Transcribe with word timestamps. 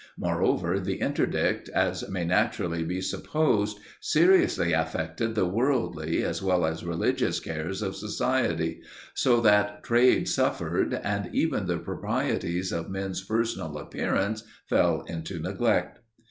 Moreover, 0.17 0.79
the 0.79 0.95
interdict, 0.95 1.69
as 1.69 2.09
may 2.09 2.25
naturally 2.25 2.81
be 2.83 3.01
supposed, 3.01 3.77
seriously 3.99 4.73
affected 4.73 5.35
the 5.35 5.45
worldly, 5.45 6.23
as 6.23 6.41
well 6.41 6.65
as 6.65 6.83
religious 6.83 7.39
cares 7.39 7.83
of 7.83 7.95
society: 7.95 8.81
so 9.13 9.39
that 9.41 9.83
trade 9.83 10.27
suffered, 10.27 10.95
and 10.95 11.29
even 11.35 11.67
the 11.67 11.77
proprieties 11.77 12.71
of 12.71 12.89
men's 12.89 13.23
personal 13.23 13.77
appearance 13.77 14.43
fell 14.65 15.01
into 15.03 15.37
neglect. 15.37 15.99